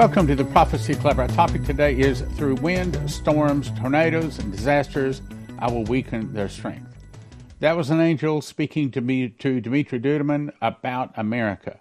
[0.00, 1.18] Welcome to the Prophecy Club.
[1.18, 5.20] Our topic today is through wind, storms, tornadoes, and disasters,
[5.58, 7.04] I will weaken their strength.
[7.58, 11.80] That was an angel speaking to me to Dimitri Duduman about America.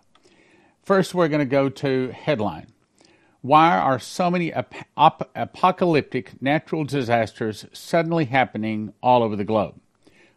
[0.84, 2.68] First, we're going to go to headline.
[3.40, 9.80] Why are so many ap- apocalyptic natural disasters suddenly happening all over the globe?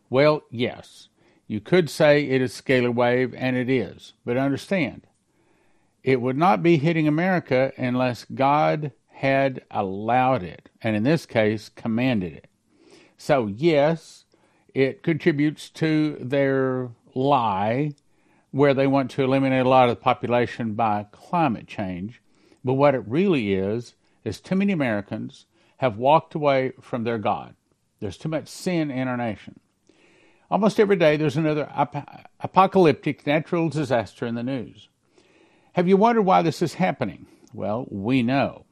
[0.08, 1.08] Well, yes,
[1.48, 5.08] you could say it is scalar wave, and it is, but understand
[6.02, 11.68] it would not be hitting America unless God had allowed it, and in this case,
[11.68, 12.48] commanded it.
[13.16, 14.24] So, yes,
[14.74, 17.92] it contributes to their lie
[18.50, 22.20] where they want to eliminate a lot of the population by climate change.
[22.64, 25.46] But what it really is, is too many Americans
[25.78, 27.54] have walked away from their God.
[28.00, 29.58] There's too much sin in our nation.
[30.50, 34.88] Almost every day, there's another ap- apocalyptic natural disaster in the news.
[35.74, 37.26] Have you wondered why this is happening?
[37.54, 38.66] Well, we know.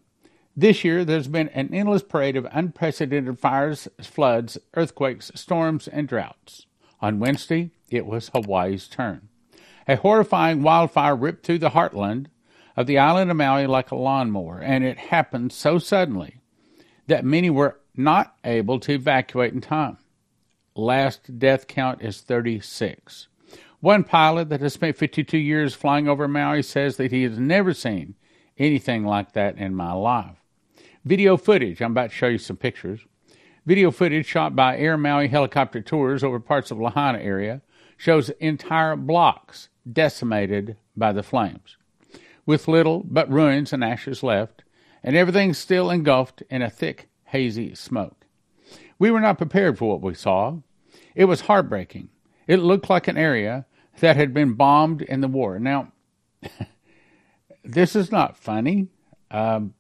[0.55, 6.67] This year, there's been an endless parade of unprecedented fires, floods, earthquakes, storms, and droughts.
[7.01, 9.31] On Wednesday, it was Hawaii's turn.
[9.89, 12.27] A horrifying wildfire ripped through the heartland
[12.77, 16.43] of the island of Maui like a lawnmower, and it happened so suddenly
[17.07, 19.97] that many were not able to evacuate in time.
[20.75, 23.29] Last death count is 36.
[23.81, 27.73] One pilot that has spent 52 years flying over Maui says that he has never
[27.73, 28.15] seen
[28.59, 30.37] anything like that in my life.
[31.03, 33.01] Video footage, I'm about to show you some pictures.
[33.65, 37.63] Video footage shot by Air Maui helicopter tours over parts of Lahaina area
[37.97, 41.79] shows entire blocks decimated by the flames,
[42.45, 44.63] with little but ruins and ashes left,
[45.03, 48.27] and everything still engulfed in a thick, hazy smoke.
[48.99, 50.59] We were not prepared for what we saw.
[51.15, 52.11] It was heartbreaking.
[52.47, 53.65] It looked like an area
[54.01, 55.59] that had been bombed in the war.
[55.59, 55.93] Now,
[57.65, 58.89] this is not funny.
[59.31, 59.75] Um,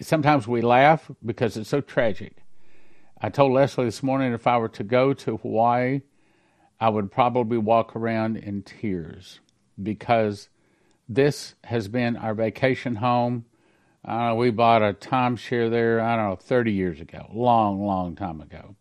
[0.00, 2.38] sometimes we laugh because it's so tragic.
[3.20, 6.02] I told Leslie this morning if I were to go to Hawaii,
[6.80, 9.40] I would probably walk around in tears
[9.82, 10.48] because
[11.08, 13.44] this has been our vacation home.
[14.04, 18.40] Uh, we bought a timeshare there, I don't know, 30 years ago, long, long time
[18.40, 18.76] ago.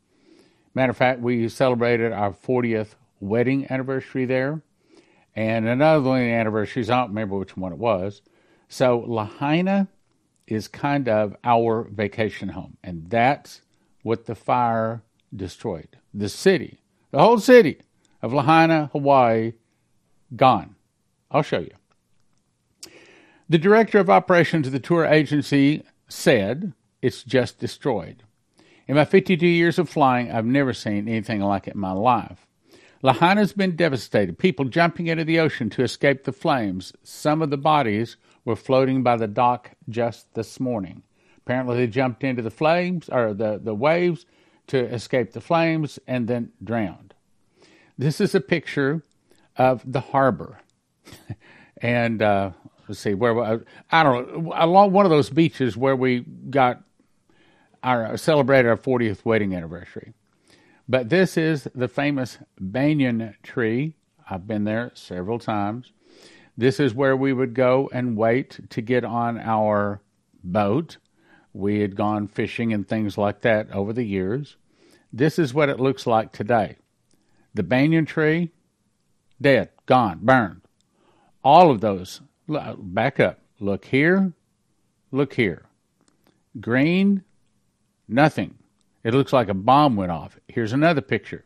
[0.74, 4.62] Matter of fact, we celebrated our 40th wedding anniversary there,
[5.36, 6.90] and another wedding anniversaries.
[6.90, 8.22] I don't remember which one it was.
[8.68, 9.88] So Lahaina
[10.48, 13.62] is kind of our vacation home, and that's
[14.04, 15.04] what the fire
[15.36, 15.98] destroyed.
[16.14, 16.80] The city,
[17.12, 17.80] the whole city
[18.22, 19.54] of Lahaina, Hawaii,
[20.36, 20.76] gone.
[21.32, 21.74] I'll show you.
[23.50, 28.24] The director of operations of the tour agency said it's just destroyed.
[28.88, 32.48] In my 52 years of flying, I've never seen anything like it in my life.
[33.04, 36.94] Lahaina's been devastated, people jumping into the ocean to escape the flames.
[37.04, 38.16] Some of the bodies
[38.46, 41.04] were floating by the dock just this morning.
[41.40, 44.26] Apparently, they jumped into the flames or the, the waves
[44.68, 47.14] to escape the flames and then drowned.
[47.98, 49.04] This is a picture
[49.58, 50.62] of the harbor.
[51.82, 52.52] and uh,
[52.88, 53.62] let's see, where
[53.92, 56.82] I don't know, along one of those beaches where we got
[57.84, 60.14] our celebrated our 40th wedding anniversary.
[60.88, 63.96] But this is the famous banyan tree.
[64.30, 65.92] I've been there several times.
[66.58, 70.02] This is where we would go and wait to get on our
[70.44, 70.98] boat.
[71.54, 74.58] We had gone fishing and things like that over the years.
[75.12, 76.78] This is what it looks like today.
[77.54, 78.52] The banyan tree,
[79.42, 80.62] dead, gone, burned.
[81.44, 83.40] All of those, back up.
[83.60, 84.34] Look here,
[85.12, 85.64] look here.
[86.60, 87.24] Green,
[88.08, 88.56] nothing.
[89.04, 90.38] It looks like a bomb went off.
[90.48, 91.46] Here's another picture.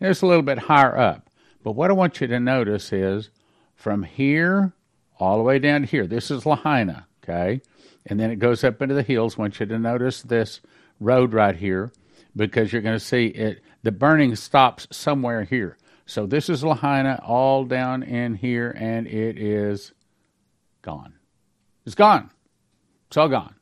[0.00, 1.30] It's a little bit higher up.
[1.62, 3.30] But what I want you to notice is
[3.74, 4.72] from here
[5.18, 6.06] all the way down to here.
[6.06, 7.60] This is Lahaina, okay?
[8.06, 9.36] And then it goes up into the hills.
[9.36, 10.60] I want you to notice this
[11.00, 11.92] road right here
[12.36, 13.62] because you're going to see it.
[13.82, 15.78] The burning stops somewhere here.
[16.06, 19.92] So this is Lahaina all down in here, and it is
[20.82, 21.14] gone.
[21.86, 22.30] It's gone.
[23.08, 23.54] It's all gone.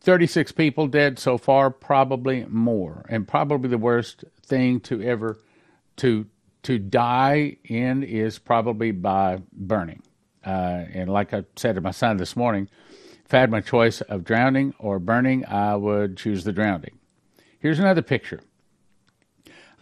[0.00, 5.38] 36 people dead so far, probably more, and probably the worst thing to ever
[5.96, 6.26] to
[6.62, 10.02] to die in is probably by burning.
[10.44, 12.68] Uh, and like I said to my son this morning,
[13.24, 16.98] if I had my choice of drowning or burning, I would choose the drowning.
[17.58, 18.40] Here's another picture.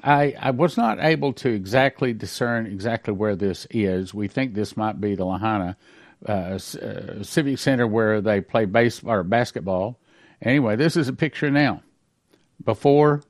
[0.02, 4.14] I, I was not able to exactly discern exactly where this is.
[4.14, 5.76] We think this might be the Lahaina
[6.28, 9.98] uh, uh, Civic Center where they play base or basketball.
[10.42, 11.82] Anyway, this is a picture now.
[12.64, 13.22] Before,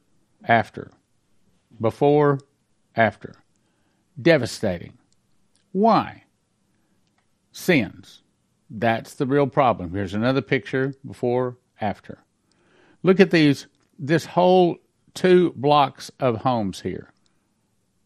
[0.44, 0.90] after.
[1.80, 2.40] Before,
[2.96, 3.34] after.
[4.20, 4.98] Devastating.
[5.72, 6.24] Why?
[7.52, 8.22] Sins.
[8.70, 9.92] That's the real problem.
[9.92, 12.18] Here's another picture before, after.
[13.02, 13.66] Look at these,
[13.98, 14.78] this whole
[15.14, 17.12] two blocks of homes here.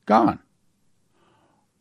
[0.07, 0.39] Gone.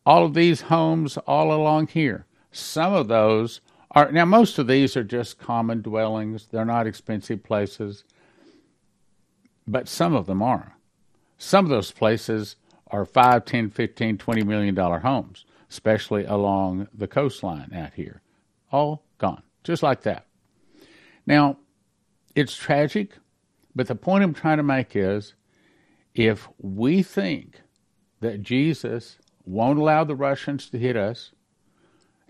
[0.05, 2.25] All of these homes all along here.
[2.51, 6.47] Some of those are, now most of these are just common dwellings.
[6.47, 8.03] They're not expensive places.
[9.67, 10.75] But some of them are.
[11.37, 12.55] Some of those places
[12.87, 18.21] are 5, 10, 15, 20 million dollar homes, especially along the coastline out here.
[18.71, 20.25] All gone, just like that.
[21.25, 21.57] Now,
[22.35, 23.17] it's tragic,
[23.75, 25.33] but the point I'm trying to make is
[26.13, 27.61] if we think
[28.19, 31.31] that Jesus won't allow the Russians to hit us,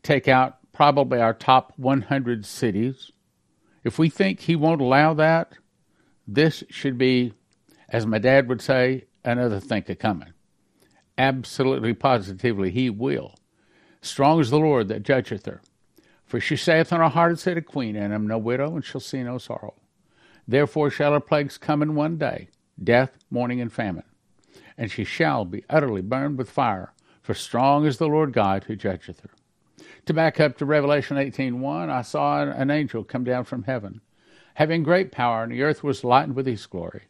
[0.03, 3.11] take out probably our top 100 cities,
[3.83, 5.53] if we think he won't allow that,
[6.27, 7.33] this should be,
[7.89, 10.33] as my dad would say, another think of coming.
[11.17, 13.35] Absolutely, positively, he will.
[14.01, 15.61] Strong is the Lord that judgeth her.
[16.25, 19.01] For she saith in her heart, said a queen, and am no widow, and shall
[19.01, 19.75] see no sorrow.
[20.47, 22.49] Therefore shall her plagues come in one day
[22.81, 24.05] death, mourning, and famine.
[24.77, 28.75] And she shall be utterly burned with fire, for strong is the Lord God who
[28.75, 29.29] judgeth her.
[30.05, 34.01] To back up to Revelation 18:1, I saw an angel come down from heaven,
[34.55, 37.03] having great power, and the earth was lightened with his glory.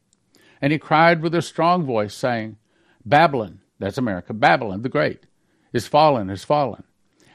[0.61, 2.57] And he cried with a strong voice, saying,
[3.05, 5.25] Babylon, that's America, Babylon the Great,
[5.73, 6.83] is fallen, is fallen,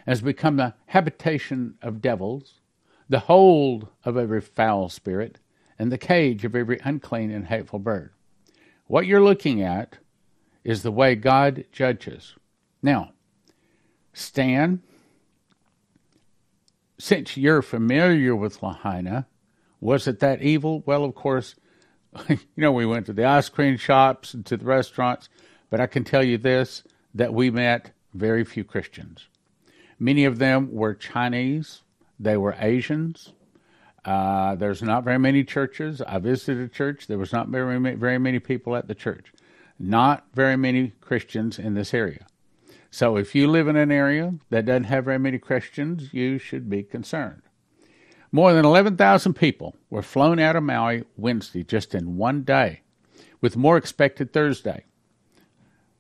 [0.07, 2.61] has become the habitation of devils,
[3.09, 5.39] the hold of every foul spirit,
[5.79, 8.13] and the cage of every unclean and hateful bird.
[8.87, 9.99] What you're looking at
[10.63, 12.35] is the way God judges.
[12.83, 13.13] Now,
[14.13, 14.83] Stan,
[16.99, 19.27] since you're familiar with Lahaina,
[19.81, 20.83] was it that evil?
[20.87, 21.55] Well, of course,
[22.29, 25.29] you know, we went to the ice cream shops and to the restaurants,
[25.71, 26.83] but I can tell you this
[27.15, 29.27] that we met very few Christians.
[29.99, 31.83] Many of them were Chinese,
[32.19, 33.33] they were Asians.
[34.05, 36.01] Uh, there's not very many churches.
[36.01, 37.09] I visited a church.
[37.09, 39.33] There was not very, very many people at the church.
[39.81, 42.27] Not very many Christians in this area.
[42.91, 46.71] So if you live in an area that doesn't have very many Christians, you should
[46.71, 47.43] be concerned.
[48.33, 52.83] More than 11,000 people were flown out of Maui Wednesday just in one day,
[53.41, 54.85] with more expected Thursday.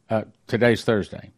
[0.09, 1.31] Uh, today's Thursday.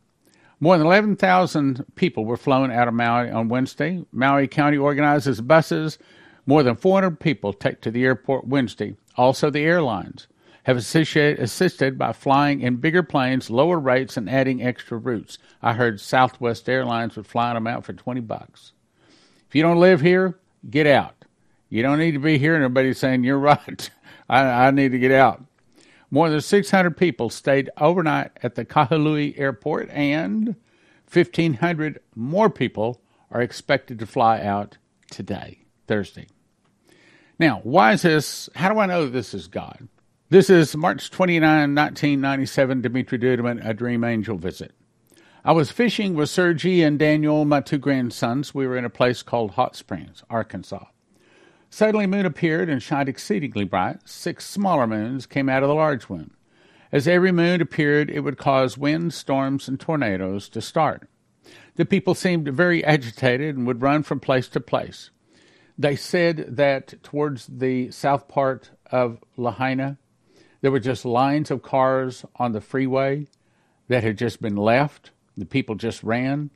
[0.61, 4.05] More than 11,000 people were flown out of Maui on Wednesday.
[4.13, 5.99] Maui County organizes buses.
[6.47, 8.97] More than 400 people take to the airport Wednesday.
[9.17, 10.27] Also, the airlines
[10.69, 15.39] have assisted by flying in bigger planes, lower rates, and adding extra routes.
[15.63, 18.73] I heard Southwest Airlines would fly them out for 20 bucks.
[19.49, 20.39] If you don't live here,
[20.69, 21.25] get out.
[21.71, 23.89] You don't need to be here and everybody's saying, You're right.
[24.29, 25.43] I, I need to get out.
[26.11, 30.55] More than 600 people stayed overnight at the Kahului airport, and
[31.11, 33.01] 1,500 more people
[33.31, 34.77] are expected to fly out
[35.11, 36.27] today, Thursday.
[37.39, 38.51] Now, why is this?
[38.55, 39.89] How do I know this is God?
[40.31, 41.41] This is March 29,
[41.75, 44.73] 1997, Dimitri Duduman, A Dream Angel Visit.
[45.43, 48.55] I was fishing with Sergi and Daniel, my two grandsons.
[48.55, 50.85] We were in a place called Hot Springs, Arkansas.
[51.71, 54.07] Suddenly, moon appeared and shined exceedingly bright.
[54.07, 56.33] Six smaller moons came out of the large one.
[56.93, 61.09] As every moon appeared, it would cause winds, storms, and tornadoes to start.
[61.77, 65.09] The people seemed very agitated and would run from place to place.
[65.79, 69.97] They said that towards the south part of Lahaina,
[70.61, 73.27] there were just lines of cars on the freeway
[73.89, 75.11] that had just been left.
[75.37, 76.51] The people just ran,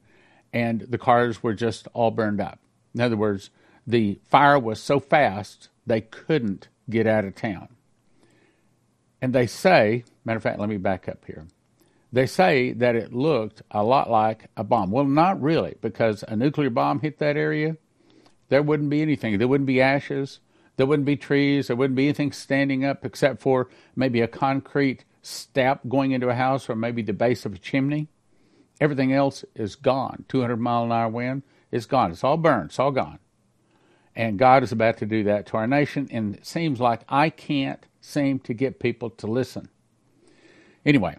[0.52, 2.58] and the cars were just all burned up.
[2.94, 3.50] In other words,
[3.86, 7.68] the fire was so fast they couldn't get out of town.
[9.20, 11.46] And they say, matter of fact, let me back up here.
[12.12, 14.90] They say that it looked a lot like a bomb.
[14.90, 17.76] Well, not really, because a nuclear bomb hit that area,
[18.48, 19.38] there wouldn't be anything.
[19.38, 20.40] There wouldn't be ashes.
[20.82, 21.68] There wouldn't be trees.
[21.68, 26.34] There wouldn't be anything standing up except for maybe a concrete step going into a
[26.34, 28.08] house or maybe the base of a chimney.
[28.80, 30.24] Everything else is gone.
[30.26, 32.10] 200 mile an hour wind is gone.
[32.10, 32.70] It's all burned.
[32.70, 33.20] It's all gone.
[34.16, 36.08] And God is about to do that to our nation.
[36.10, 39.68] And it seems like I can't seem to get people to listen.
[40.84, 41.16] Anyway,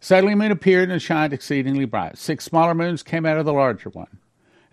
[0.00, 2.16] suddenly moon appeared and shined exceedingly bright.
[2.16, 4.20] Six smaller moons came out of the larger one.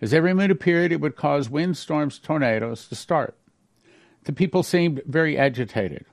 [0.00, 3.36] As every moon appeared, it would cause windstorms, tornadoes to start.
[4.24, 6.04] The people seemed very agitated.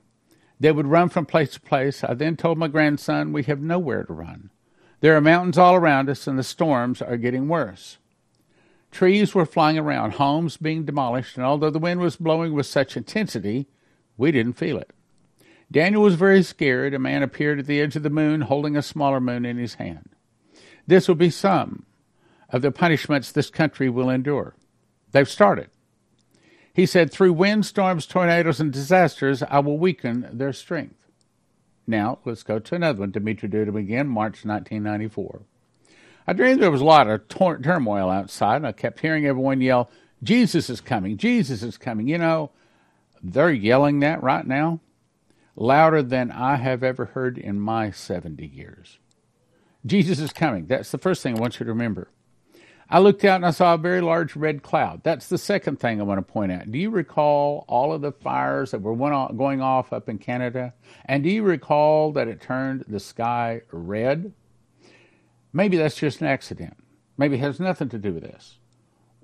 [0.60, 2.02] They would run from place to place.
[2.02, 4.50] I then told my grandson, We have nowhere to run.
[5.00, 7.98] There are mountains all around us, and the storms are getting worse.
[8.90, 12.96] Trees were flying around, homes being demolished, and although the wind was blowing with such
[12.96, 13.68] intensity,
[14.16, 14.90] we didn't feel it.
[15.70, 16.94] Daniel was very scared.
[16.94, 19.74] A man appeared at the edge of the moon holding a smaller moon in his
[19.74, 20.08] hand.
[20.86, 21.84] This will be some
[22.48, 24.54] of the punishments this country will endure.
[25.12, 25.68] They've started.
[26.78, 30.94] He said, Through windstorms, tornadoes, and disasters, I will weaken their strength.
[31.88, 33.10] Now, let's go to another one.
[33.10, 35.42] Dimitri Duduman again, March 1994.
[36.28, 39.60] I dreamed there was a lot of tor- turmoil outside, and I kept hearing everyone
[39.60, 39.90] yell,
[40.22, 42.06] Jesus is coming, Jesus is coming.
[42.06, 42.52] You know,
[43.20, 44.78] they're yelling that right now
[45.56, 48.98] louder than I have ever heard in my 70 years.
[49.84, 50.66] Jesus is coming.
[50.66, 52.08] That's the first thing I want you to remember.
[52.90, 55.02] I looked out and I saw a very large red cloud.
[55.02, 56.70] That's the second thing I want to point out.
[56.72, 60.72] Do you recall all of the fires that were going off up in Canada?
[61.04, 64.32] And do you recall that it turned the sky red?
[65.52, 66.78] Maybe that's just an accident.
[67.18, 68.56] Maybe it has nothing to do with this.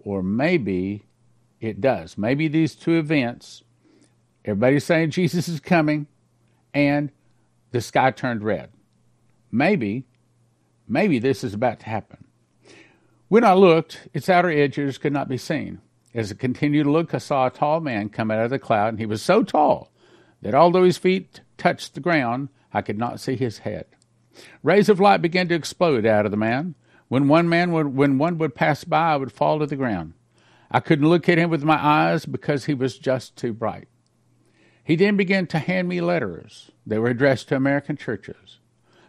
[0.05, 1.05] Or maybe
[1.61, 2.19] it does.
[2.19, 3.63] Maybe these two events,
[4.45, 6.07] everybody's saying Jesus is coming,
[6.75, 7.11] and
[7.71, 8.69] the sky turned red.
[9.51, 10.05] Maybe,
[10.87, 12.24] maybe this is about to happen.
[13.35, 15.81] When I looked, its outer edges could not be seen.
[16.15, 18.91] As I continued to look, I saw a tall man come out of the cloud,
[18.91, 19.91] and he was so tall
[20.43, 23.87] that although his feet touched the ground, I could not see his head.
[24.63, 26.77] Rays of light began to explode out of the man.
[27.09, 30.13] When one man would, when one would pass by, I would fall to the ground.
[30.71, 33.89] I couldn't look at him with my eyes because he was just too bright.
[34.85, 36.71] He then began to hand me letters.
[36.87, 38.61] They were addressed to American churches.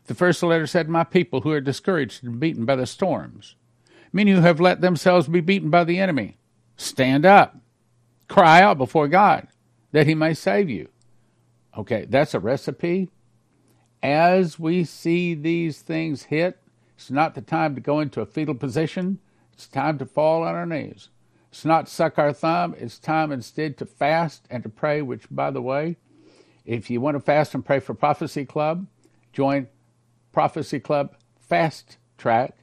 [0.08, 3.53] The first letter said, My people who are discouraged and beaten by the storms,
[4.15, 6.38] many who have let themselves be beaten by the enemy.
[6.77, 7.57] Stand up.
[8.29, 9.48] Cry out before God
[9.91, 10.88] that he may save you.
[11.77, 13.10] Okay, that's a recipe.
[14.01, 16.57] As we see these things hit,
[16.95, 19.19] it's not the time to go into a fetal position.
[19.51, 21.10] It's time to fall on our knees.
[21.51, 22.74] It's not suck our thumb.
[22.77, 25.98] It's time instead to fast and to pray, which, by the way,
[26.65, 28.88] if you want to fast and pray for Prophecy Club,
[29.34, 29.67] join
[30.31, 32.55] Prophecy Club Fast Track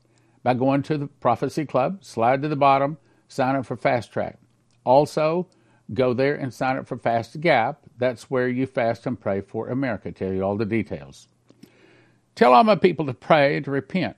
[0.42, 4.38] by going to the Prophecy Club, slide to the bottom, sign up for Fast Track.
[4.84, 5.48] Also,
[5.94, 7.82] go there and sign up for Fast Gap.
[7.98, 10.10] That's where you fast and pray for America.
[10.10, 11.28] Tell you all the details.
[12.34, 14.16] Tell all my people to pray and to repent.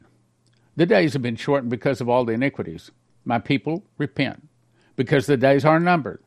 [0.77, 2.91] The days have been shortened because of all the iniquities.
[3.25, 4.49] My people, repent,
[4.97, 6.23] because the days are numbered.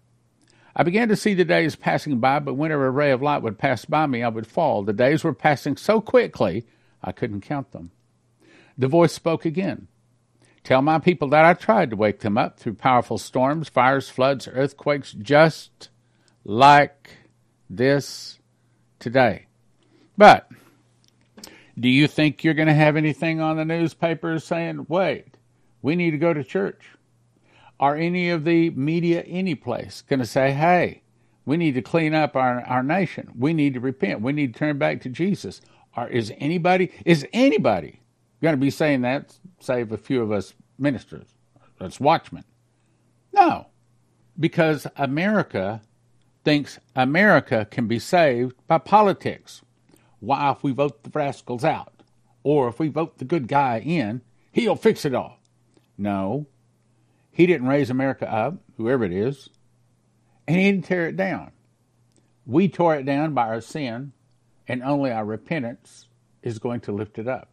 [0.75, 3.57] I began to see the days passing by, but whenever a ray of light would
[3.57, 4.83] pass by me, I would fall.
[4.83, 6.65] The days were passing so quickly,
[7.03, 7.91] I couldn't count them.
[8.77, 9.87] The voice spoke again.
[10.63, 14.47] Tell my people that I tried to wake them up through powerful storms, fires, floods,
[14.47, 15.89] earthquakes, just
[16.43, 17.11] like
[17.69, 18.39] this
[18.99, 19.45] today.
[20.17, 20.49] But
[21.79, 25.37] do you think you're going to have anything on the newspapers saying, wait,
[25.81, 26.89] we need to go to church?
[27.79, 31.03] Are any of the media any place going to say, hey,
[31.45, 33.31] we need to clean up our, our nation.
[33.37, 34.21] We need to repent.
[34.21, 35.61] We need to turn back to Jesus.
[35.95, 38.01] Or is anybody, is anybody
[38.41, 41.27] going to be saying that, save a few of us ministers,
[41.79, 42.43] as watchmen.
[43.33, 43.67] No,
[44.39, 45.81] because America
[46.43, 49.61] thinks America can be saved by politics.
[50.19, 51.93] Why, if we vote the rascals out,
[52.43, 55.39] or if we vote the good guy in, he'll fix it all.
[55.97, 56.47] No,
[57.31, 59.49] he didn't raise America up, whoever it is,
[60.47, 61.51] and he didn't tear it down.
[62.45, 64.13] We tore it down by our sin,
[64.67, 66.07] and only our repentance
[66.41, 67.49] is going to lift it up.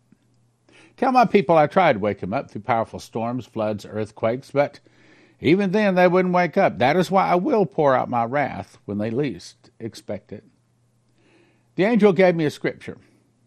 [0.97, 4.81] Tell my people I tried to wake them up through powerful storms, floods, earthquakes, but
[5.41, 6.79] even then they wouldn't wake up.
[6.79, 10.45] That is why I will pour out my wrath when they least expect it.
[11.75, 12.99] The angel gave me a scripture.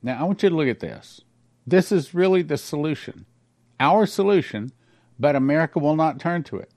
[0.04, 1.22] Now I want you to look at this.
[1.66, 3.26] This is really the solution.
[3.80, 4.72] Our solution,
[5.20, 6.72] but America will not turn to it.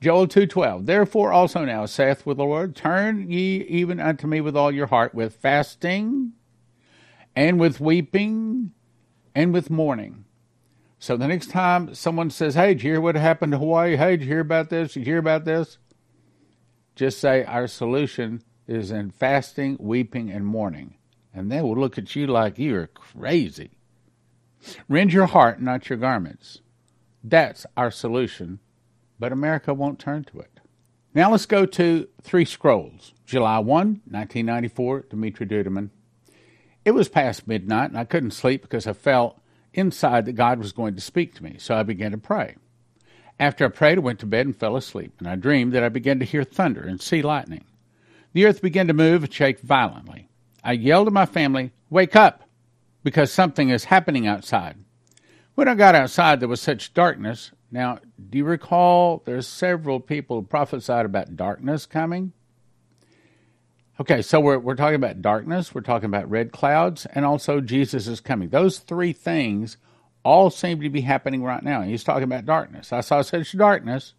[0.00, 4.72] Joel 2:12 Therefore also now saith the Lord turn ye even unto me with all
[4.72, 6.32] your heart with fasting
[7.36, 8.72] and with weeping
[9.40, 10.26] and with mourning.
[10.98, 13.96] So the next time someone says, Hey, did you hear what happened to Hawaii?
[13.96, 14.92] Hey, did you hear about this?
[14.92, 15.78] Did you hear about this?
[16.94, 20.96] Just say, Our solution is in fasting, weeping, and mourning.
[21.32, 23.70] And they will look at you like you're crazy.
[24.90, 26.60] Rend your heart, not your garments.
[27.24, 28.60] That's our solution,
[29.18, 30.60] but America won't turn to it.
[31.14, 35.90] Now let's go to Three Scrolls, July 1, 1994, Dimitri Duduman.
[36.84, 39.40] It was past midnight, and I couldn't sleep because I felt
[39.74, 42.56] inside that God was going to speak to me, so I began to pray.
[43.38, 45.88] After I prayed, I went to bed and fell asleep, and I dreamed that I
[45.88, 47.64] began to hear thunder and see lightning.
[48.32, 50.28] The earth began to move and shake violently.
[50.62, 52.44] I yelled to my family, Wake up!
[53.02, 54.76] because something is happening outside.
[55.54, 57.50] When I got outside, there was such darkness.
[57.70, 62.32] Now, do you recall there's several people who prophesied about darkness coming?
[64.00, 68.06] Okay, so we're, we're talking about darkness, we're talking about red clouds, and also Jesus
[68.06, 68.48] is coming.
[68.48, 69.76] Those three things
[70.22, 71.82] all seem to be happening right now.
[71.82, 72.94] He's talking about darkness.
[72.94, 74.14] I saw such darkness,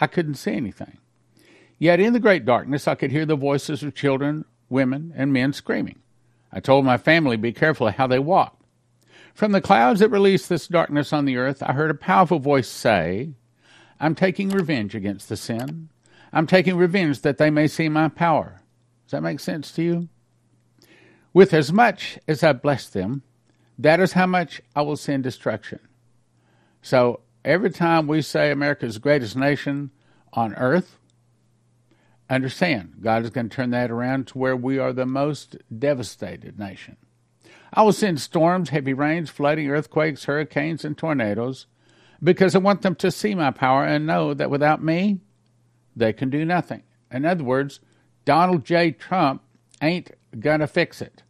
[0.00, 0.96] I couldn't see anything.
[1.78, 5.52] Yet in the great darkness, I could hear the voices of children, women, and men
[5.52, 5.98] screaming.
[6.50, 8.58] I told my family be careful how they walk.
[9.34, 12.68] From the clouds that released this darkness on the earth, I heard a powerful voice
[12.68, 13.32] say,
[14.00, 15.90] I'm taking revenge against the sin.
[16.32, 18.62] I'm taking revenge that they may see my power.
[19.08, 20.08] Does that make sense to you?
[21.32, 23.22] With as much as I bless them,
[23.78, 25.78] that is how much I will send destruction.
[26.82, 29.92] So every time we say America's the greatest nation
[30.34, 30.98] on earth,
[32.28, 36.58] understand God is going to turn that around to where we are the most devastated
[36.58, 36.98] nation.
[37.72, 41.64] I will send storms, heavy rains, flooding, earthquakes, hurricanes, and tornadoes
[42.22, 45.20] because I want them to see my power and know that without me,
[45.96, 46.82] they can do nothing.
[47.10, 47.80] In other words,
[48.28, 48.90] Donald J.
[48.90, 49.40] Trump
[49.80, 51.22] ain't going to fix it.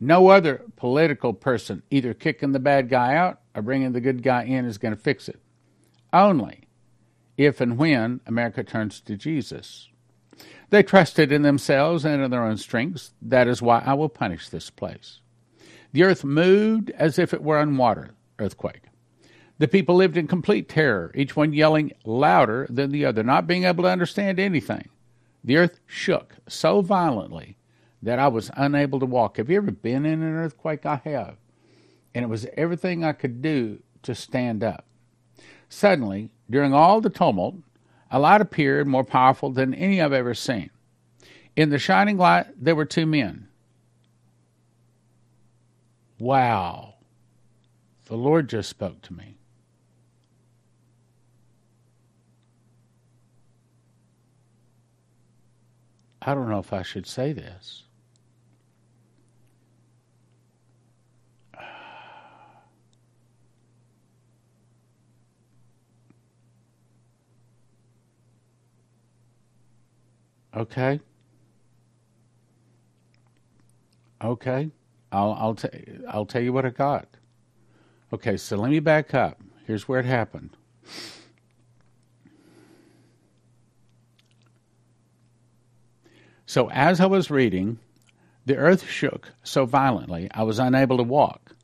[0.00, 4.42] No other political person, either kicking the bad guy out or bringing the good guy
[4.42, 5.38] in, is going to fix it.
[6.12, 6.62] Only
[7.36, 9.88] if and when America turns to Jesus.
[10.70, 13.14] They trusted in themselves and in their own strengths.
[13.22, 15.20] That is why I will punish this place.
[15.92, 18.82] The earth moved as if it were on water, earthquake.
[19.58, 23.62] The people lived in complete terror, each one yelling louder than the other, not being
[23.62, 24.88] able to understand anything.
[25.44, 27.56] The earth shook so violently
[28.02, 29.36] that I was unable to walk.
[29.36, 30.86] Have you ever been in an earthquake?
[30.86, 31.36] I have.
[32.14, 34.84] And it was everything I could do to stand up.
[35.68, 37.56] Suddenly, during all the tumult,
[38.10, 40.70] a light appeared more powerful than any I've ever seen.
[41.56, 43.48] In the shining light, there were two men.
[46.18, 46.94] Wow.
[48.06, 49.38] The Lord just spoke to me.
[56.24, 57.82] I don't know if I should say this.
[70.54, 71.00] Okay.
[74.22, 74.70] Okay.
[75.10, 75.68] I'll I'll t-
[76.08, 77.08] I'll tell you what I got.
[78.12, 79.40] Okay, so let me back up.
[79.66, 80.50] Here's where it happened.
[86.52, 87.78] So as I was reading,
[88.44, 91.54] the earth shook so violently I was unable to walk.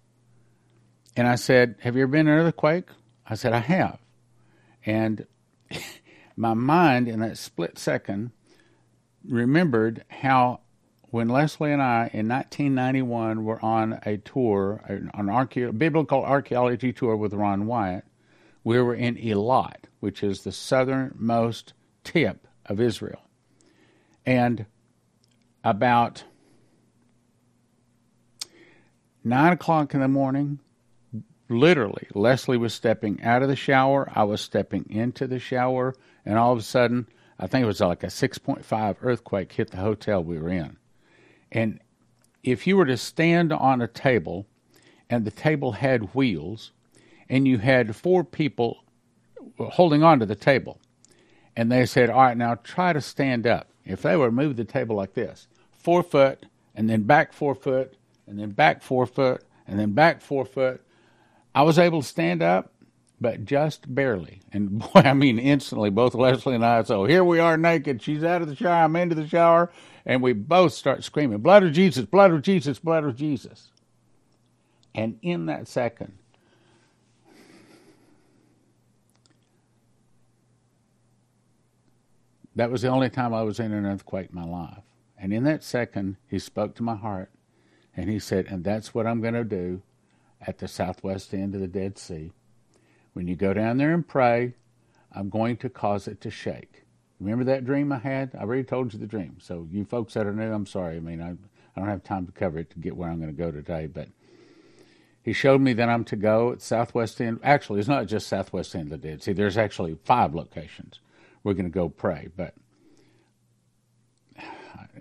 [1.14, 2.86] And I said, Have you ever been in an earthquake?
[3.26, 3.98] I said, I have.
[4.86, 5.26] And
[6.38, 8.30] my mind in that split second
[9.28, 10.60] remembered how
[11.10, 15.10] when Leslie and I in 1991 were on a tour, an
[15.76, 18.04] biblical archaeology tour with Ron Wyatt,
[18.64, 21.74] we were in Eilat, which is the southernmost
[22.04, 23.20] tip of Israel.
[24.24, 24.64] And
[25.64, 26.24] about
[29.24, 30.60] nine o'clock in the morning,
[31.48, 34.10] literally, Leslie was stepping out of the shower.
[34.14, 35.94] I was stepping into the shower,
[36.24, 37.06] and all of a sudden,
[37.38, 40.76] I think it was like a 6.5 earthquake hit the hotel we were in.
[41.52, 41.80] And
[42.42, 44.46] if you were to stand on a table
[45.08, 46.72] and the table had wheels
[47.28, 48.78] and you had four people
[49.58, 50.80] holding on to the table
[51.56, 53.68] and they said, All right, now try to stand up.
[53.88, 57.54] If they were to move the table like this, four foot and then back four
[57.54, 57.94] foot
[58.26, 60.82] and then back four foot and then back four foot,
[61.54, 62.72] I was able to stand up
[63.20, 64.40] but just barely.
[64.52, 68.02] And boy, I mean, instantly, both Leslie and I, so here we are naked.
[68.02, 68.84] She's out of the shower.
[68.84, 69.70] I'm into the shower.
[70.06, 73.70] And we both start screaming, Blood of Jesus, blood of Jesus, blood of Jesus.
[74.94, 76.18] And in that second,
[82.58, 84.82] that was the only time I was in an earthquake in my life.
[85.16, 87.30] And in that second, he spoke to my heart
[87.96, 89.82] and he said, And that's what I'm going to do
[90.40, 92.32] at the southwest end of the Dead Sea
[93.12, 94.54] when you go down there and pray,
[95.12, 96.84] I'm going to cause it to shake.
[97.20, 98.34] Remember that dream I had?
[98.34, 99.38] I already told you the dream.
[99.40, 100.96] So you folks that are new, I'm sorry.
[100.96, 103.34] I mean, I, I don't have time to cover it to get where I'm going
[103.34, 104.08] to go today, but
[105.22, 107.40] he showed me that I'm to go at southwest end.
[107.42, 109.32] Actually, it's not just southwest end of the Dead Sea.
[109.32, 111.00] There's actually five locations.
[111.42, 112.54] We're going to go pray, but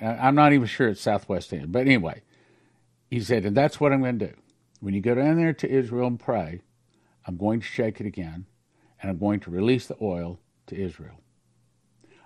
[0.02, 1.72] I'm not even sure it's southwest end.
[1.72, 2.22] But anyway,
[3.10, 4.34] he said, and that's what I'm going to do.
[4.80, 6.62] When you go down there to Israel and pray,
[7.26, 8.46] I'm going to shake it again,
[9.02, 11.20] and I'm going to release the oil to Israel.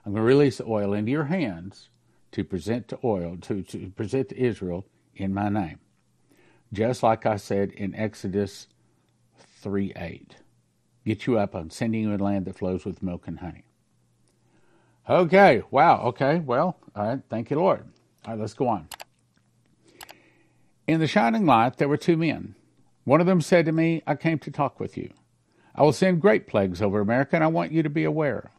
[0.06, 1.90] I'm going to release the oil into your hands
[2.32, 5.80] to present to oil to, to present to Israel in my name.
[6.74, 8.68] Just like I said in Exodus
[9.62, 10.36] 3 8.
[11.06, 13.64] Get you up, I'm sending you a land that flows with milk and honey.
[15.12, 17.84] Okay, wow, okay, well, all right, thank you, Lord.
[18.24, 18.88] All right, let's go on.
[20.88, 22.56] In the shining light, there were two men
[23.04, 25.12] one of them said to me, I came to talk with you.
[25.76, 28.52] I will send great plagues over America, and I want you to be aware.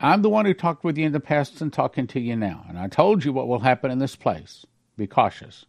[0.00, 2.64] I'm the one who talked with you in the past and talking to you now,
[2.70, 4.64] and I told you what will happen in this place.
[4.96, 5.66] Be cautious,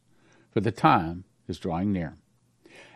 [0.52, 2.16] for the time is drawing near.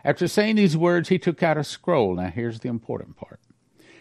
[0.02, 2.14] After saying these words, he took out a scroll.
[2.14, 3.40] Now, here's the important part,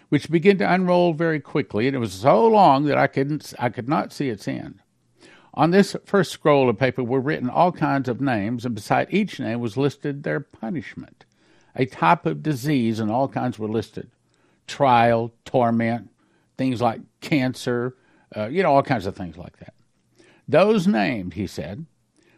[0.09, 3.69] which began to unroll very quickly, and it was so long that I couldn't, I
[3.69, 4.81] could not see its end.
[5.53, 9.39] On this first scroll of paper were written all kinds of names, and beside each
[9.39, 11.25] name was listed their punishment.
[11.75, 14.11] A type of disease, and all kinds were listed
[14.67, 16.11] trial, torment,
[16.57, 17.95] things like cancer,
[18.35, 19.73] uh, you know, all kinds of things like that.
[20.47, 21.85] Those named, he said,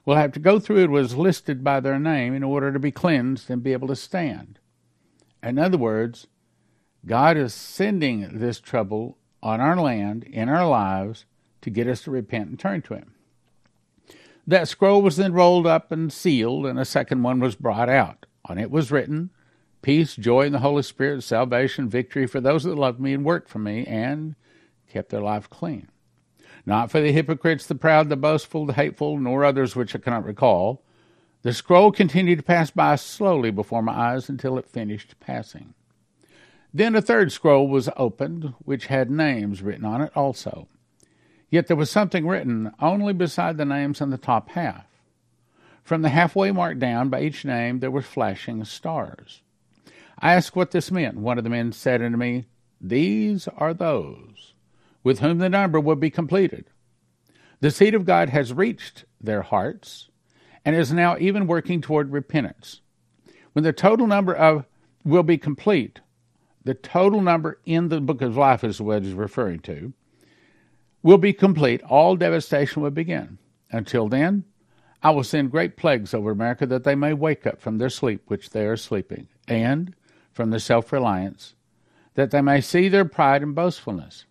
[0.05, 2.91] will have to go through it was listed by their name in order to be
[2.91, 4.59] cleansed and be able to stand.
[5.43, 6.27] In other words,
[7.05, 11.25] God is sending this trouble on our land, in our lives,
[11.61, 13.13] to get us to repent and turn to Him.
[14.45, 18.25] That scroll was then rolled up and sealed, and a second one was brought out.
[18.45, 19.29] On it was written,
[19.81, 23.47] Peace, joy in the Holy Spirit, salvation, victory for those that love me and work
[23.47, 24.35] for me and
[24.89, 25.87] kept their life clean.
[26.65, 30.25] Not for the hypocrites, the proud, the boastful, the hateful, nor others which I cannot
[30.25, 30.83] recall.
[31.43, 35.73] The scroll continued to pass by slowly before my eyes until it finished passing.
[36.73, 40.67] Then a third scroll was opened, which had names written on it also.
[41.49, 44.85] Yet there was something written only beside the names in the top half.
[45.83, 49.41] From the halfway mark down by each name there were flashing stars.
[50.19, 51.17] I asked what this meant.
[51.17, 52.45] One of the men said unto me,
[52.79, 54.53] These are those
[55.03, 56.65] with whom the number will be completed.
[57.61, 60.09] The seed of God has reached their hearts
[60.63, 62.81] and is now even working toward repentance.
[63.53, 64.65] When the total number of
[65.03, 66.01] will be complete,
[66.69, 69.91] the total number in the book of life is referring to,
[71.01, 73.39] will be complete, all devastation will begin.
[73.71, 74.43] Until then,
[75.01, 78.21] I will send great plagues over America that they may wake up from their sleep
[78.27, 79.95] which they are sleeping, and
[80.31, 81.55] from their self reliance,
[82.13, 84.25] that they may see their pride and boastfulness.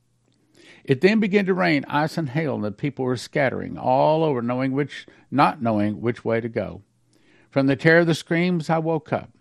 [0.85, 4.42] It then began to rain ice and hail, and the people were scattering all over,
[4.42, 6.83] knowing which, not knowing which way to go.
[7.51, 9.33] From the terror of the screams, I woke up.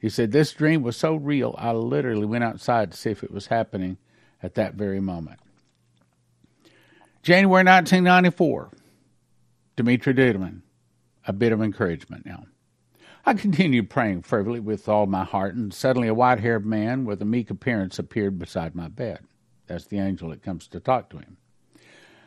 [0.00, 3.30] He said, This dream was so real, I literally went outside to see if it
[3.30, 3.98] was happening
[4.42, 5.40] at that very moment.
[7.22, 8.70] January 1994,
[9.76, 10.62] Dimitri Duduman.
[11.26, 12.46] A bit of encouragement now.
[13.26, 17.20] I continued praying fervently with all my heart, and suddenly a white haired man with
[17.20, 19.20] a meek appearance appeared beside my bed.
[19.66, 21.36] That's the angel that comes to talk to him.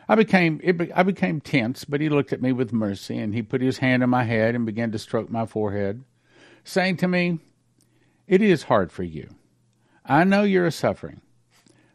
[0.07, 0.61] I became
[0.93, 4.03] I became tense, but he looked at me with mercy, and he put his hand
[4.03, 6.03] on my head and began to stroke my forehead,
[6.63, 7.39] saying to me,
[8.27, 9.35] "It is hard for you.
[10.05, 11.21] I know you're suffering,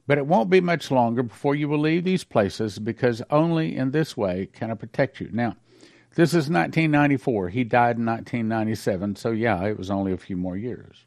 [0.06, 3.90] but it won't be much longer before you will leave these places, because only in
[3.90, 5.56] this way can I protect you." Now,
[6.14, 7.50] this is 1994.
[7.50, 11.04] He died in 1997, so yeah, it was only a few more years.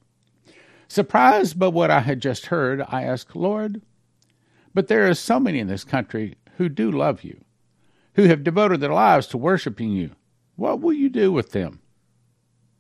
[0.88, 3.82] Surprised by what I had just heard, I asked, Lord,
[4.74, 7.44] but there are so many in this country who do love you,
[8.16, 10.12] who have devoted their lives to worshiping you.
[10.56, 11.80] What will you do with them?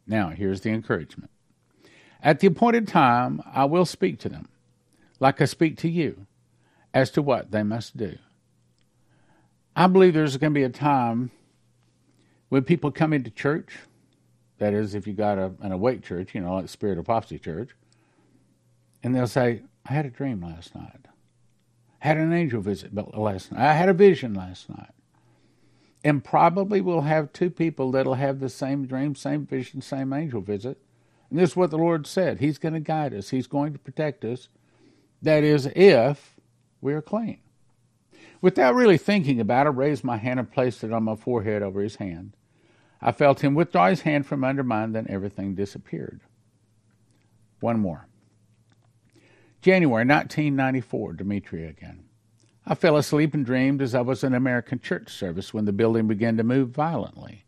[0.05, 1.31] Now, here's the encouragement.
[2.23, 4.47] At the appointed time, I will speak to them,
[5.19, 6.27] like I speak to you,
[6.93, 8.17] as to what they must do.
[9.75, 11.31] I believe there's going to be a time
[12.49, 13.77] when people come into church,
[14.57, 17.39] that is, if you got a, an awake church, you know, like Spirit of Prophecy
[17.39, 17.69] Church,
[19.01, 21.07] and they'll say, I had a dream last night.
[22.03, 23.69] I had an angel visit last night.
[23.69, 24.91] I had a vision last night.
[26.03, 30.41] And probably we'll have two people that'll have the same dream, same vision, same angel
[30.41, 30.77] visit.
[31.31, 32.39] And this is what the Lord said.
[32.39, 33.29] He's going to guide us.
[33.29, 34.49] He's going to protect us.
[35.21, 36.35] That is, if
[36.81, 37.39] we are clean.
[38.41, 41.63] Without really thinking about it, I raised my hand and placed it on my forehead
[41.63, 42.33] over his hand.
[43.01, 46.19] I felt him withdraw his hand from under mine, then everything disappeared.
[47.61, 48.07] One more.
[49.61, 52.03] January 1994, Dimitri again.
[52.65, 56.07] I fell asleep and dreamed as I was in American church service when the building
[56.07, 57.45] began to move violently.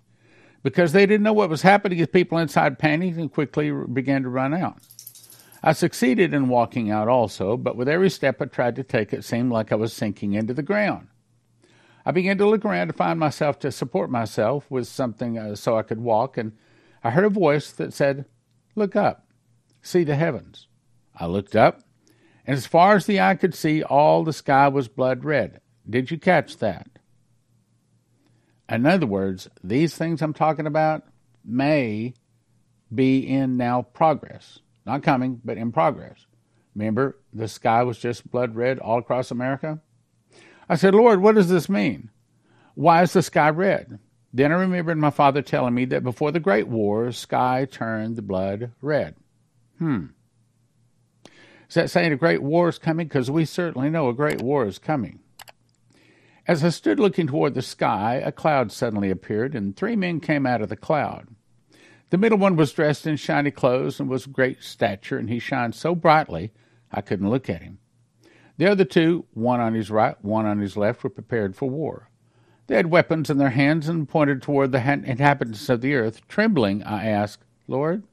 [0.64, 4.30] Because they didn't know what was happening, as people inside panicked and quickly began to
[4.30, 4.78] run out.
[5.62, 9.24] I succeeded in walking out also, but with every step I tried to take, it
[9.24, 11.08] seemed like I was sinking into the ground.
[12.06, 15.78] I began to look around to find myself to support myself with something uh, so
[15.78, 16.52] I could walk, and
[17.02, 18.26] I heard a voice that said,
[18.76, 19.28] Look up,
[19.82, 20.68] see the heavens.
[21.16, 21.82] I looked up,
[22.46, 25.62] and as far as the eye could see, all the sky was blood red.
[25.90, 26.93] Did you catch that?
[28.74, 31.04] In other words, these things I'm talking about
[31.46, 32.16] may
[32.94, 34.60] be in now progress.
[34.84, 36.26] Not coming, but in progress.
[36.76, 39.80] Remember, the sky was just blood red all across America?
[40.68, 42.10] I said, Lord, what does this mean?
[42.74, 44.00] Why is the sky red?
[44.34, 48.24] Then I remembered my father telling me that before the Great War, sky turned the
[48.24, 49.16] blood red.
[49.78, 50.08] Hmm.
[51.70, 53.08] Is that saying a great war is coming?
[53.08, 55.20] Because we certainly know a great war is coming.
[56.46, 60.46] As I stood looking toward the sky, a cloud suddenly appeared, and three men came
[60.46, 61.30] out of the cloud.
[62.10, 65.40] The middle one was dressed in shiny clothes and was of great stature, and he
[65.40, 66.52] shined so brightly
[66.92, 67.80] I couldn't look at him.
[68.58, 72.10] The other two, one on his right, one on his left, were prepared for war.
[72.68, 76.28] They had weapons in their hands and pointed toward the inhabitants of the earth.
[76.28, 78.04] Trembling, I asked, Lord,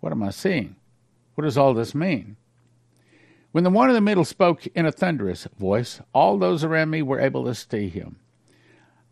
[0.00, 0.76] what am I seeing?
[1.34, 2.36] What does all this mean?
[3.58, 7.02] When the one in the middle spoke in a thunderous voice, all those around me
[7.02, 8.20] were able to see him.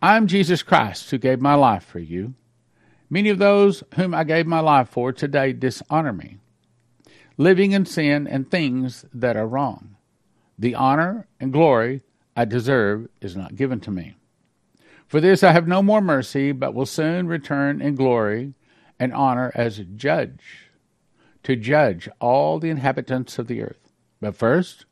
[0.01, 2.35] I'm Jesus Christ who gave my life for you.
[3.11, 6.37] Many of those whom I gave my life for today dishonor me,
[7.37, 9.97] living in sin and things that are wrong.
[10.57, 12.03] The honor and glory
[12.37, 14.15] I deserve is not given to me.
[15.09, 18.55] For this I have no more mercy, but will soon return in glory
[18.97, 20.71] and honor as judge,
[21.43, 23.86] to judge all the inhabitants of the earth.
[24.21, 24.87] But first,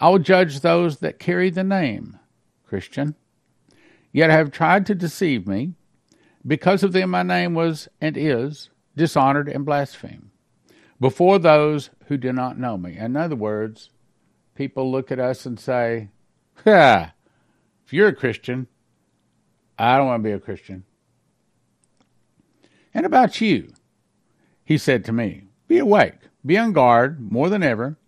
[0.00, 2.18] I will judge those that carry the name
[2.66, 3.14] Christian,
[4.12, 5.74] yet have tried to deceive me.
[6.46, 10.30] Because of them, my name was and is dishonored and blasphemed
[11.00, 12.96] before those who do not know me.
[12.96, 13.90] In other words,
[14.54, 16.08] people look at us and say,
[16.64, 17.12] Ha,
[17.84, 18.66] if you're a Christian,
[19.78, 20.84] I don't want to be a Christian.
[22.92, 23.72] And about you,
[24.64, 27.98] he said to me, Be awake, be on guard more than ever,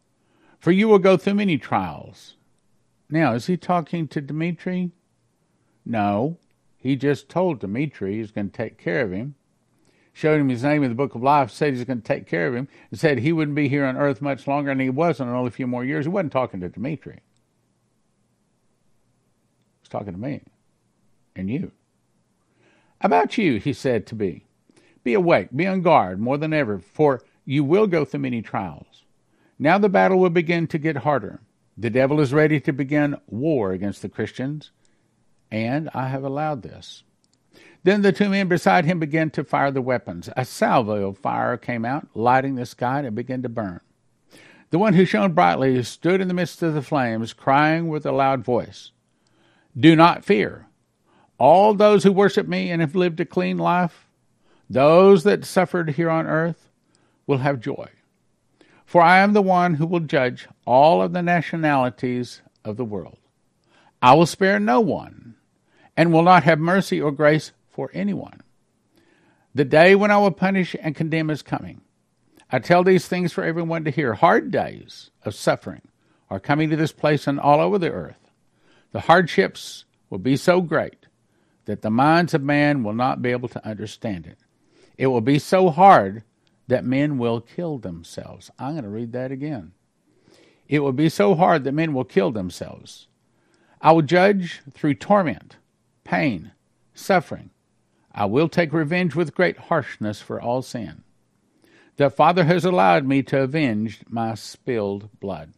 [0.67, 2.35] for you will go through many trials.
[3.09, 4.91] Now, is he talking to Dmitri?
[5.85, 6.39] No.
[6.77, 9.37] He just told Dimitri he's going to take care of him,
[10.13, 12.49] showed him his name in the book of life, said he's going to take care
[12.49, 15.31] of him, and said he wouldn't be here on earth much longer, and he wasn't,
[15.31, 16.05] only a few more years.
[16.05, 17.13] He wasn't talking to Dmitri.
[17.13, 17.21] He
[19.83, 20.43] was talking to me
[21.37, 21.71] and you.
[23.01, 24.47] About you, he said to be,
[25.05, 29.05] be awake, be on guard more than ever, for you will go through many trials.
[29.59, 31.41] Now the battle will begin to get harder.
[31.77, 34.71] The devil is ready to begin war against the Christians,
[35.51, 37.03] and I have allowed this.
[37.83, 40.29] Then the two men beside him began to fire the weapons.
[40.37, 43.81] A salvo of fire came out, lighting the sky, and began to burn.
[44.71, 48.13] The one who shone brightly stood in the midst of the flames, crying with a
[48.13, 48.91] loud voice,
[49.79, 50.67] Do not fear.
[51.39, 54.09] All those who worship me and have lived a clean life,
[54.69, 56.69] those that suffered here on earth,
[57.27, 57.89] will have joy.
[58.87, 63.19] For I am the one who will judge all of the nationalities of the world.
[64.01, 65.35] I will spare no one,
[65.97, 68.43] and will not have mercy or grace for anyone.
[69.55, 71.81] The day when I will punish and condemn is coming.
[72.51, 74.15] I tell these things for everyone to hear.
[74.15, 75.83] Hard days of suffering
[76.31, 78.31] are coming to this place and all over the earth.
[78.93, 81.07] The hardships will be so great
[81.65, 84.39] that the minds of man will not be able to understand it.
[84.97, 86.23] It will be so hard
[86.69, 88.51] that men will kill themselves.
[88.59, 89.73] I'm going to read that again.
[90.69, 93.07] It will be so hard that men will kill themselves.
[93.81, 95.57] I will judge through torment,
[96.03, 96.53] pain,
[96.95, 97.51] suffering.
[98.13, 101.05] I will take revenge with great harshness for all sin.
[101.97, 105.53] The Father has allowed me to avenge my spilled blood.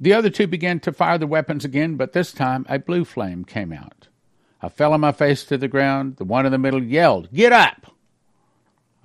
[0.00, 3.44] The other two began to fire the weapons again, but this time a blue flame
[3.44, 4.08] came out.
[4.62, 6.16] I fell on my face to the ground.
[6.16, 7.92] The one in the middle yelled, Get up!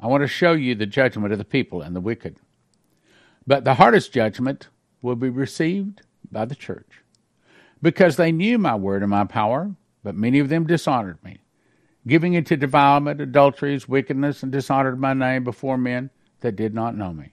[0.04, 2.36] I want to show you the judgment of the people and the wicked.
[3.48, 4.68] But the hardest judgment
[5.02, 6.90] will be received by the church,
[7.82, 11.38] because they knew my word and my power, but many of them dishonored me,
[12.06, 16.10] giving into defilement, adulteries, wickedness, and dishonored my name before men
[16.42, 17.30] that did not know me.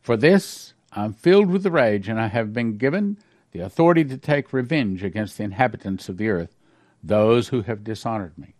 [0.00, 3.18] For this I am filled with rage, and I have been given
[3.50, 6.54] the authority to take revenge against the inhabitants of the earth
[7.02, 8.54] those who have dishonored me.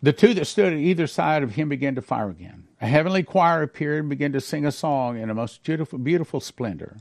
[0.00, 2.65] The two that stood at either side of him began to fire again.
[2.80, 6.40] A heavenly choir appeared and began to sing a song in a most beautiful, beautiful
[6.40, 6.98] splendor.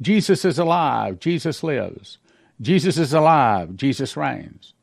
[0.00, 1.18] Jesus is alive.
[1.18, 2.18] Jesus lives.
[2.60, 3.76] Jesus is alive.
[3.76, 4.74] Jesus reigns.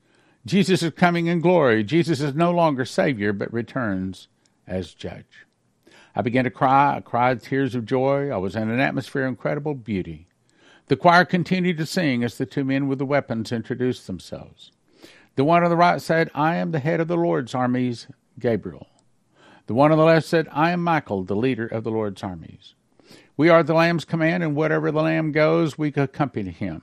[0.45, 1.83] Jesus is coming in glory.
[1.83, 4.27] Jesus is no longer Savior, but returns
[4.65, 5.45] as Judge.
[6.15, 6.95] I began to cry.
[6.97, 8.29] I cried tears of joy.
[8.29, 10.27] I was in an atmosphere of incredible beauty.
[10.87, 14.71] The choir continued to sing as the two men with the weapons introduced themselves.
[15.35, 18.07] The one on the right said, I am the head of the Lord's armies,
[18.39, 18.87] Gabriel.
[19.67, 22.73] The one on the left said, I am Michael, the leader of the Lord's armies.
[23.35, 26.81] We are the Lamb's command, and wherever the Lamb goes, we accompany him.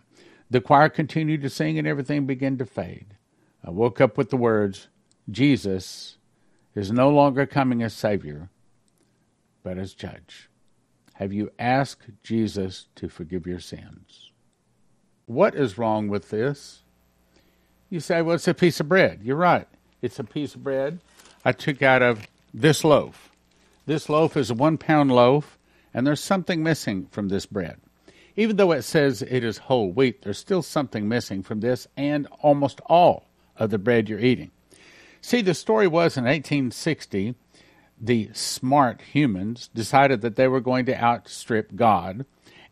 [0.51, 3.17] The choir continued to sing, and everything began to fade.
[3.65, 4.89] I woke up with the words,
[5.31, 6.19] Jesus
[6.75, 8.51] is no longer coming as Savior,
[9.63, 10.51] but as Judge.
[11.15, 14.31] Have you asked Jesus to forgive your sins?
[15.27, 16.83] What is wrong with this?
[17.89, 19.21] You say, well, it's a piece of bread.
[19.23, 19.69] You're right.
[20.03, 20.99] It's a piece of bread
[21.45, 23.33] I took out of this loaf.
[23.85, 25.59] This loaf is a one pound loaf,
[25.93, 27.79] and there's something missing from this bread.
[28.37, 32.27] Even though it says it is whole wheat, there's still something missing from this and
[32.41, 34.51] almost all of the bread you're eating.
[35.21, 37.35] See, the story was in 1860,
[38.01, 42.25] the smart humans decided that they were going to outstrip God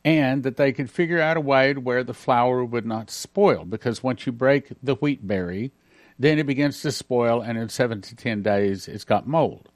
[0.04, 3.64] and that they could figure out a way to where the flour would not spoil
[3.64, 5.72] because once you break the wheat berry,
[6.18, 9.68] then it begins to spoil and in seven to ten days it's got mold.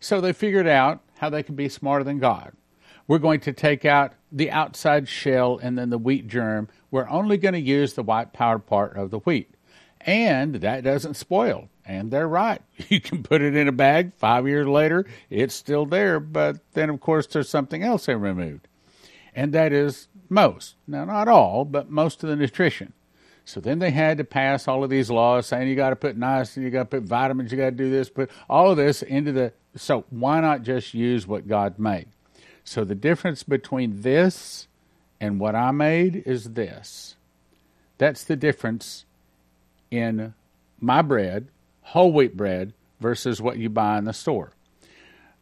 [0.00, 2.52] So they figured out how they could be smarter than God.
[3.08, 6.68] We're going to take out the outside shell and then the wheat germ.
[6.90, 9.54] We're only going to use the white powder part of the wheat.
[10.00, 11.68] And that doesn't spoil.
[11.84, 12.62] And they're right.
[12.88, 14.12] You can put it in a bag.
[14.14, 16.20] Five years later, it's still there.
[16.20, 18.68] But then, of course, there's something else they removed.
[19.34, 20.76] And that is most.
[20.86, 22.92] Now, not all, but most of the nutrition.
[23.46, 26.18] So then they had to pass all of these laws saying you got to put
[26.18, 29.02] niacin, you got to put vitamins, you got to do this, put all of this
[29.02, 29.52] into the.
[29.76, 32.08] So why not just use what God made?
[32.64, 34.66] So the difference between this
[35.20, 37.14] and what I made is this.
[37.98, 39.04] That's the difference
[39.92, 40.34] in
[40.80, 41.46] my bread,
[41.82, 44.50] whole wheat bread, versus what you buy in the store.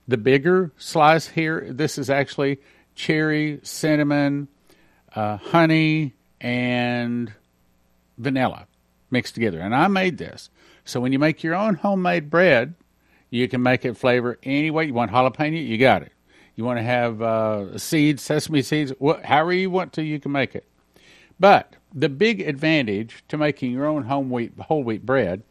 [0.06, 2.58] The bigger slice here, this is actually
[2.94, 4.48] cherry, cinnamon,
[5.14, 7.32] uh, honey, and
[8.18, 8.66] vanilla
[9.10, 9.60] mixed together.
[9.60, 10.50] And I made this.
[10.84, 12.74] So when you make your own homemade bread,
[13.30, 15.10] you can make it flavor any way you want.
[15.10, 16.12] Jalapeno, you got it.
[16.56, 20.32] You want to have uh, seeds, sesame seeds, wh- however you want to, you can
[20.32, 20.66] make it.
[21.40, 25.42] But the big advantage to making your own home wheat, whole wheat bread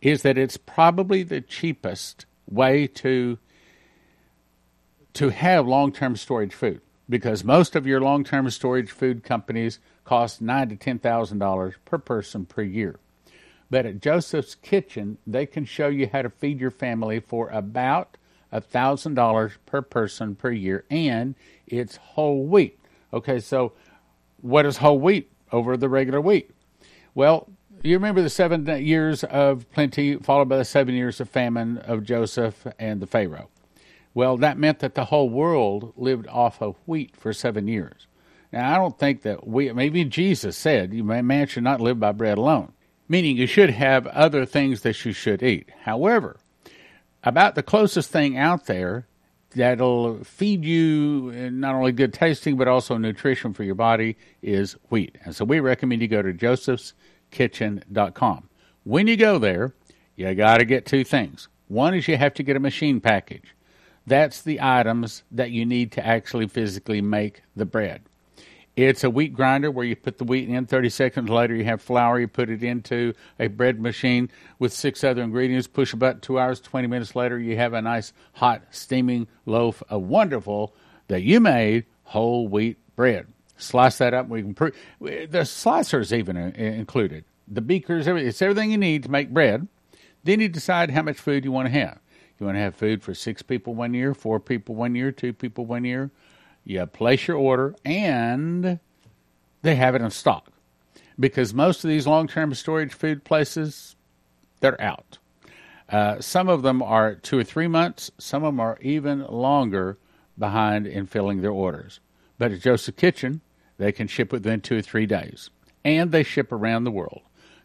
[0.00, 3.38] is that it's probably the cheapest way to
[5.14, 10.70] to have long-term storage food because most of your long-term storage food companies cost nine
[10.70, 12.98] to ten thousand dollars per person per year.
[13.68, 18.16] But at Joseph's Kitchen, they can show you how to feed your family for about
[18.50, 21.34] $1,000 per person per year, and
[21.66, 22.78] it's whole wheat.
[23.12, 23.74] Okay, so
[24.40, 26.50] what is whole wheat over the regular wheat?
[27.14, 27.50] Well,
[27.82, 32.02] you remember the seven years of plenty, followed by the seven years of famine of
[32.02, 33.50] Joseph and the Pharaoh.
[34.14, 38.07] Well, that meant that the whole world lived off of wheat for seven years.
[38.52, 42.38] Now, I don't think that we, maybe Jesus said, man should not live by bread
[42.38, 42.72] alone,
[43.08, 45.70] meaning you should have other things that you should eat.
[45.82, 46.38] However,
[47.22, 49.06] about the closest thing out there
[49.50, 55.16] that'll feed you not only good tasting but also nutrition for your body is wheat.
[55.24, 58.48] And so we recommend you go to josephskitchen.com.
[58.84, 59.74] When you go there,
[60.16, 61.48] you got to get two things.
[61.68, 63.54] One is you have to get a machine package.
[64.06, 68.02] That's the items that you need to actually physically make the bread.
[68.78, 70.64] It's a wheat grinder where you put the wheat in.
[70.64, 72.20] 30 seconds later, you have flour.
[72.20, 75.66] You put it into a bread machine with six other ingredients.
[75.66, 76.20] Push a button.
[76.20, 80.76] Two hours, 20 minutes later, you have a nice, hot, steaming loaf of wonderful
[81.08, 83.26] that you made whole wheat bread.
[83.56, 84.28] Slice that up.
[84.28, 87.24] We can pre- the slicers even included.
[87.48, 88.28] The beakers, everything.
[88.28, 89.66] It's everything you need to make bread.
[90.22, 91.98] Then you decide how much food you want to have.
[92.38, 95.32] You want to have food for six people one year, four people one year, two
[95.32, 96.12] people one year
[96.68, 98.78] you place your order, and
[99.62, 100.52] they have it in stock.
[101.18, 103.96] Because most of these long term storage food places,
[104.60, 105.18] they're out.
[105.88, 109.96] Uh, some of them are two or three months, some of them are even longer
[110.38, 112.00] behind in filling their orders.
[112.36, 113.40] But at Joseph Kitchen,
[113.78, 115.48] they can ship within two or three days.
[115.84, 117.22] And they ship around the world.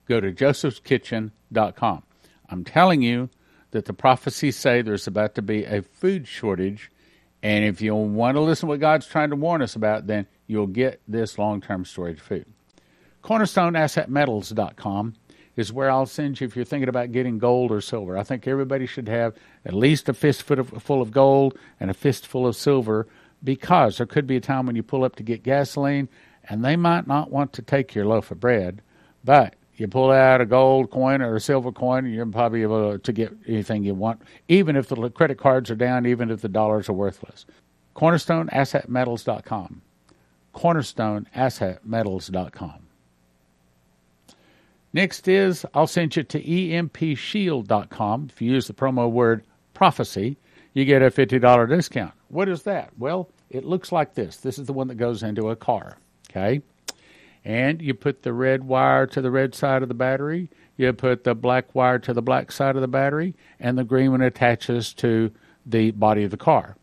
[0.08, 2.04] Go to josephskitchen.com.
[2.50, 3.30] I'm telling you
[3.72, 6.90] that the prophecies say there's about to be a food shortage
[7.44, 10.26] and if you want to listen to what God's trying to warn us about, then
[10.48, 12.46] you'll get this long term storage food.
[13.22, 15.14] CornerstoneAssetMetals.com
[15.56, 18.18] is where I'll send you if you're thinking about getting gold or silver.
[18.18, 22.48] I think everybody should have at least a fistful full of gold and a fistful
[22.48, 23.08] of silver
[23.44, 26.08] because there could be a time when you pull up to get gasoline
[26.50, 28.82] and they might not want to take your loaf of bread,
[29.24, 33.14] but you pull out a gold coin or a silver coin, you're probably able to
[33.14, 36.90] get anything you want, even if the credit cards are down, even if the dollars
[36.90, 37.46] are worthless.
[37.96, 39.82] CornerstoneAssetMetals.com.
[40.56, 42.80] CornerstoneAssetMetals.com.
[44.96, 48.28] Next is I'll send you to EMPShield.com.
[48.30, 49.44] If you use the promo word
[49.74, 50.38] prophecy,
[50.74, 52.14] you get a $50 discount.
[52.30, 52.92] What is that?
[52.98, 54.38] Well, it looks like this.
[54.38, 55.98] This is the one that goes into a car.
[56.30, 56.62] Okay?
[57.46, 61.24] And you put the red wire to the red side of the battery, you put
[61.24, 64.94] the black wire to the black side of the battery, and the green one attaches
[64.94, 65.32] to
[65.66, 66.76] the body of the car.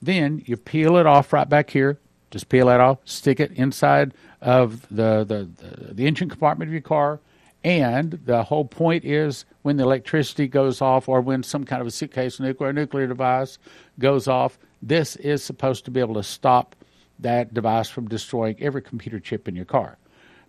[0.00, 1.98] Then you peel it off right back here.
[2.30, 6.72] Just peel that off, stick it inside of the, the, the, the engine compartment of
[6.72, 7.20] your car,
[7.64, 11.88] And the whole point is when the electricity goes off or when some kind of
[11.88, 13.58] a suitcase nuclear nuclear device
[13.98, 16.76] goes off, this is supposed to be able to stop
[17.18, 19.98] that device from destroying every computer chip in your car.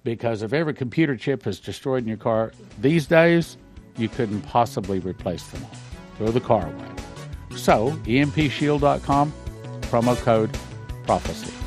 [0.04, 3.58] Because if every computer chip is destroyed in your car these days,
[3.98, 5.78] you couldn't possibly replace them all.
[6.18, 6.92] Throw the car away.
[7.56, 9.34] So, empshield.com,
[9.82, 10.58] promo code
[11.06, 11.65] prophecy.